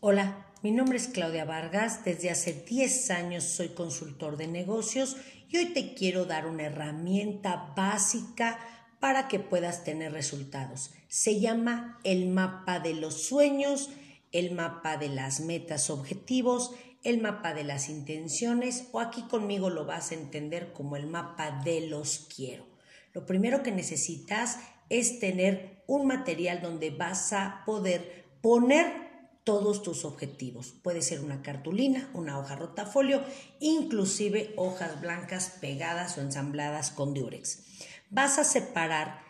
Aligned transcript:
Hola, 0.00 0.46
mi 0.62 0.70
nombre 0.70 0.96
es 0.96 1.08
Claudia 1.08 1.44
Vargas. 1.44 2.04
Desde 2.04 2.30
hace 2.30 2.52
10 2.52 3.10
años 3.10 3.42
soy 3.42 3.70
consultor 3.70 4.36
de 4.36 4.46
negocios 4.46 5.16
y 5.48 5.56
hoy 5.56 5.72
te 5.72 5.94
quiero 5.94 6.24
dar 6.24 6.46
una 6.46 6.66
herramienta 6.66 7.72
básica 7.76 8.60
para 9.00 9.26
que 9.26 9.40
puedas 9.40 9.82
tener 9.82 10.12
resultados. 10.12 10.92
Se 11.08 11.40
llama 11.40 11.98
el 12.04 12.28
mapa 12.28 12.78
de 12.78 12.94
los 12.94 13.24
sueños, 13.24 13.90
el 14.30 14.52
mapa 14.52 14.98
de 14.98 15.08
las 15.08 15.40
metas 15.40 15.90
objetivos, 15.90 16.76
el 17.02 17.20
mapa 17.20 17.52
de 17.52 17.64
las 17.64 17.88
intenciones 17.88 18.86
o 18.92 19.00
aquí 19.00 19.22
conmigo 19.22 19.68
lo 19.68 19.84
vas 19.84 20.12
a 20.12 20.14
entender 20.14 20.72
como 20.72 20.94
el 20.94 21.08
mapa 21.08 21.60
de 21.64 21.88
los 21.88 22.28
quiero. 22.32 22.68
Lo 23.14 23.26
primero 23.26 23.64
que 23.64 23.72
necesitas 23.72 24.60
es 24.90 25.18
tener 25.18 25.82
un 25.88 26.06
material 26.06 26.62
donde 26.62 26.90
vas 26.90 27.32
a 27.32 27.64
poder 27.66 28.28
poner 28.40 29.07
todos 29.48 29.82
tus 29.82 30.04
objetivos. 30.04 30.74
Puede 30.82 31.00
ser 31.00 31.20
una 31.20 31.40
cartulina, 31.40 32.10
una 32.12 32.38
hoja 32.38 32.54
rotafolio, 32.54 33.22
inclusive 33.60 34.52
hojas 34.58 35.00
blancas 35.00 35.56
pegadas 35.58 36.18
o 36.18 36.20
ensambladas 36.20 36.90
con 36.90 37.14
diurex. 37.14 37.64
Vas 38.10 38.38
a 38.38 38.44
separar 38.44 39.22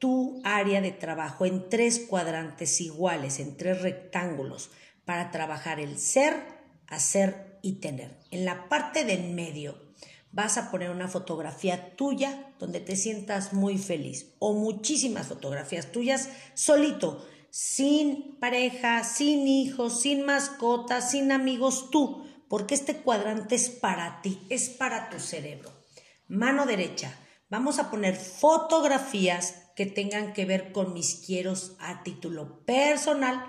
tu 0.00 0.40
área 0.42 0.80
de 0.80 0.90
trabajo 0.90 1.46
en 1.46 1.68
tres 1.68 2.00
cuadrantes 2.00 2.80
iguales, 2.80 3.38
en 3.38 3.56
tres 3.56 3.80
rectángulos, 3.80 4.70
para 5.04 5.30
trabajar 5.30 5.78
el 5.78 6.00
ser, 6.00 6.34
hacer 6.88 7.60
y 7.62 7.74
tener. 7.74 8.18
En 8.32 8.44
la 8.44 8.68
parte 8.68 9.04
del 9.04 9.34
medio 9.34 9.78
vas 10.32 10.58
a 10.58 10.72
poner 10.72 10.90
una 10.90 11.06
fotografía 11.06 11.94
tuya 11.94 12.52
donde 12.58 12.80
te 12.80 12.96
sientas 12.96 13.52
muy 13.52 13.78
feliz 13.78 14.34
o 14.40 14.52
muchísimas 14.52 15.28
fotografías 15.28 15.92
tuyas 15.92 16.28
solito 16.54 17.24
sin 17.54 18.36
pareja, 18.40 19.04
sin 19.04 19.46
hijos, 19.46 20.00
sin 20.00 20.26
mascotas, 20.26 21.12
sin 21.12 21.30
amigos, 21.30 21.88
tú, 21.88 22.26
porque 22.48 22.74
este 22.74 22.96
cuadrante 22.96 23.54
es 23.54 23.70
para 23.70 24.20
ti, 24.22 24.40
es 24.50 24.70
para 24.70 25.08
tu 25.08 25.20
cerebro. 25.20 25.70
Mano 26.26 26.66
derecha, 26.66 27.16
vamos 27.50 27.78
a 27.78 27.92
poner 27.92 28.16
fotografías 28.16 29.70
que 29.76 29.86
tengan 29.86 30.32
que 30.32 30.46
ver 30.46 30.72
con 30.72 30.92
mis 30.94 31.14
quieros 31.24 31.76
a 31.78 32.02
título 32.02 32.64
personal, 32.64 33.46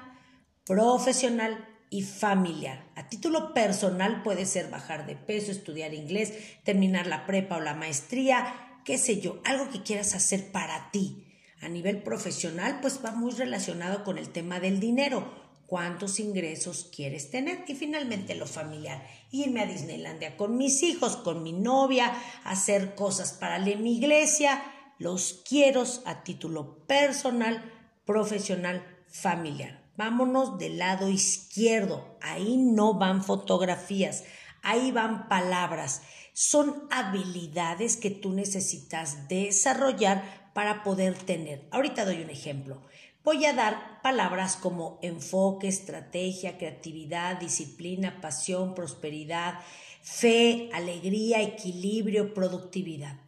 profesional 0.67 1.67
y 1.89 2.03
familiar. 2.03 2.85
A 2.93 3.09
título 3.09 3.55
personal 3.55 4.21
puede 4.21 4.45
ser 4.45 4.69
bajar 4.69 5.07
de 5.07 5.15
peso, 5.15 5.51
estudiar 5.51 5.95
inglés, 5.95 6.31
terminar 6.63 7.07
la 7.07 7.25
prepa 7.25 7.57
o 7.57 7.59
la 7.59 7.73
maestría, 7.73 8.81
qué 8.85 8.99
sé 8.99 9.19
yo, 9.19 9.41
algo 9.45 9.71
que 9.71 9.81
quieras 9.81 10.13
hacer 10.13 10.51
para 10.51 10.91
ti 10.91 11.24
a 11.61 11.69
nivel 11.69 12.03
profesional, 12.03 12.79
pues 12.81 12.99
va 13.03 13.11
muy 13.11 13.31
relacionado 13.31 14.03
con 14.03 14.17
el 14.17 14.29
tema 14.29 14.59
del 14.59 14.79
dinero. 14.79 15.45
¿Cuántos 15.67 16.19
ingresos 16.19 16.89
quieres 16.95 17.31
tener? 17.31 17.65
Y 17.67 17.73
finalmente 17.73 18.35
lo 18.35 18.45
familiar. 18.45 19.03
Irme 19.31 19.61
a 19.61 19.65
Disneylandia 19.65 20.37
con 20.37 20.57
mis 20.57 20.83
hijos, 20.83 21.17
con 21.17 21.41
mi 21.41 21.53
novia, 21.53 22.13
hacer 22.43 22.93
cosas 22.93 23.33
para 23.33 23.57
mi 23.59 23.97
iglesia. 23.97 24.63
Los 24.99 25.41
quiero 25.47 25.83
a 26.05 26.23
título 26.23 26.85
personal, 26.85 27.63
profesional, 28.05 28.85
familiar. 29.07 29.83
Vámonos 29.97 30.59
del 30.59 30.77
lado 30.77 31.09
izquierdo. 31.09 32.17
Ahí 32.21 32.57
no 32.57 32.93
van 32.93 33.23
fotografías, 33.23 34.23
ahí 34.61 34.91
van 34.91 35.27
palabras. 35.27 36.03
Son 36.33 36.87
habilidades 36.91 37.97
que 37.97 38.11
tú 38.11 38.33
necesitas 38.33 39.27
desarrollar 39.29 40.44
para 40.55 40.83
poder 40.83 41.15
tener. 41.15 41.67
Ahorita 41.69 42.05
doy 42.05 42.21
un 42.21 42.29
ejemplo. 42.29 42.81
Voy 43.25 43.43
a 43.43 43.51
dar 43.51 44.01
palabras 44.01 44.55
como 44.55 44.99
enfoque, 45.01 45.67
estrategia, 45.67 46.57
creatividad, 46.57 47.37
disciplina, 47.37 48.21
pasión, 48.21 48.73
prosperidad, 48.73 49.59
fe, 50.01 50.69
alegría, 50.71 51.41
equilibrio, 51.41 52.33
productividad. 52.33 53.19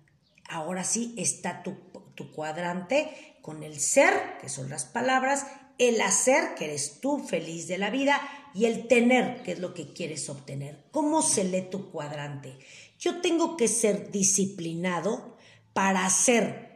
Ahora 0.47 0.85
sí 0.85 1.15
está 1.17 1.63
tu, 1.63 1.75
tu 2.15 2.31
cuadrante 2.31 3.35
con 3.41 3.61
el 3.61 3.77
ser, 3.77 4.37
que 4.39 4.47
son 4.47 4.69
las 4.69 4.85
palabras, 4.85 5.47
el 5.79 5.99
hacer, 5.99 6.55
que 6.55 6.63
eres 6.63 7.01
tú 7.01 7.19
feliz 7.19 7.67
de 7.67 7.77
la 7.77 7.89
vida, 7.89 8.21
y 8.53 8.67
el 8.67 8.87
tener, 8.87 9.43
que 9.43 9.51
es 9.51 9.59
lo 9.59 9.73
que 9.73 9.91
quieres 9.91 10.29
obtener. 10.29 10.85
¿Cómo 10.91 11.21
se 11.21 11.43
lee 11.43 11.67
tu 11.69 11.91
cuadrante? 11.91 12.57
Yo 12.97 13.19
tengo 13.19 13.57
que 13.57 13.67
ser 13.67 14.11
disciplinado 14.11 15.35
para 15.73 16.05
hacer 16.05 16.66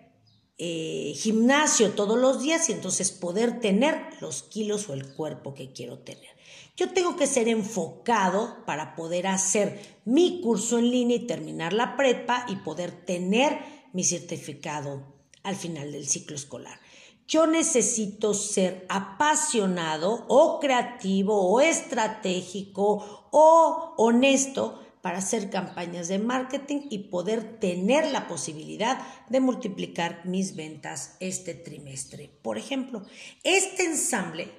eh, 0.64 1.14
gimnasio 1.16 1.94
todos 1.94 2.20
los 2.20 2.40
días 2.40 2.70
y 2.70 2.74
entonces 2.74 3.12
poder 3.12 3.60
tener 3.60 4.00
los 4.20 4.44
kilos 4.44 4.90
o 4.90 4.94
el 4.94 5.12
cuerpo 5.16 5.56
que 5.56 5.74
quiero 5.74 5.98
tener. 5.98 6.30
Yo 6.78 6.94
tengo 6.94 7.16
que 7.16 7.26
ser 7.26 7.48
enfocado 7.48 8.64
para 8.68 8.96
poder 8.96 9.26
hacer 9.26 10.00
mi 10.06 10.40
curso 10.40 10.78
en 10.78 10.92
línea 10.92 11.18
y 11.18 11.26
terminar 11.26 11.74
la 11.74 11.98
prepa 11.98 12.46
y 12.48 12.58
poder 12.58 12.92
tener 12.92 13.58
mi 13.92 14.04
certificado 14.04 15.02
al 15.42 15.56
final 15.56 15.94
del 15.94 16.08
ciclo 16.08 16.36
escolar. 16.36 16.80
Yo 17.28 17.48
necesito 17.48 18.36
ser 18.36 18.86
apasionado 18.88 20.26
o 20.28 20.60
creativo 20.60 21.42
o 21.42 21.60
estratégico 21.60 23.30
o 23.32 23.96
honesto 23.98 24.80
para 25.02 25.20
hacer 25.20 25.50
campañas 25.50 26.08
de 26.08 26.20
marketing 26.20 26.82
y 26.90 27.00
poder 27.10 27.60
tener 27.60 28.12
la 28.12 28.28
posibilidad 28.28 29.00
de 29.30 29.40
multiplicar 29.40 30.26
mis 30.26 30.56
ventas 30.56 31.16
este 31.20 31.54
trimestre. 31.54 32.30
Por 32.42 32.58
ejemplo, 32.58 33.04
este 33.44 33.84
ensamble 33.86 34.50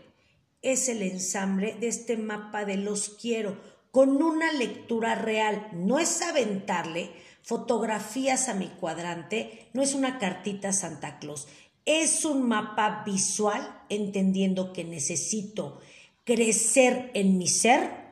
es 0.63 0.89
el 0.89 1.03
ensamble 1.03 1.77
de 1.81 1.89
este 1.89 2.17
mapa 2.17 2.65
de 2.65 2.77
los 2.77 3.11
quiero 3.11 3.57
con 3.91 4.23
una 4.23 4.53
lectura 4.53 5.15
real. 5.15 5.69
No 5.73 5.99
es 5.99 6.23
aventarle 6.23 7.11
fotografías 7.43 8.49
a 8.49 8.55
mi 8.55 8.69
cuadrante, 8.69 9.69
no 9.73 9.83
es 9.83 9.95
una 9.95 10.19
cartita 10.19 10.73
Santa 10.73 11.19
Claus, 11.19 11.49
es 11.85 12.25
un 12.25 12.49
mapa 12.49 13.03
visual 13.05 13.83
entendiendo 13.89 14.73
que 14.73 14.85
necesito 14.85 15.81
crecer 16.25 17.11
en 17.15 17.39
mi 17.39 17.49
ser 17.49 18.03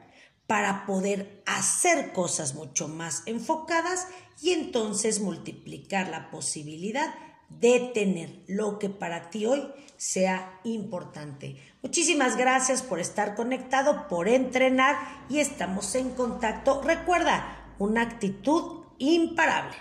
para 0.51 0.85
poder 0.85 1.45
hacer 1.47 2.13
cosas 2.13 2.57
mucho 2.57 2.89
más 2.89 3.23
enfocadas 3.27 4.09
y 4.43 4.51
entonces 4.51 5.21
multiplicar 5.21 6.09
la 6.09 6.29
posibilidad 6.33 7.15
de 7.49 7.93
tener 7.95 8.43
lo 8.49 8.81
que 8.81 8.89
para 8.89 9.31
ti 9.31 9.47
hoy 9.47 9.63
sea 9.97 10.59
importante. 10.65 11.55
Muchísimas 11.85 12.37
gracias 12.37 12.83
por 12.83 12.99
estar 12.99 13.37
conectado, 13.37 14.09
por 14.09 14.27
entrenar 14.27 14.97
y 15.29 15.39
estamos 15.39 15.95
en 15.95 16.11
contacto. 16.11 16.83
Recuerda, 16.83 17.73
una 17.79 18.03
actitud 18.03 18.87
imparable. 18.99 19.77